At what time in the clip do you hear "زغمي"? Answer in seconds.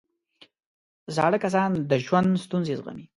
2.79-3.05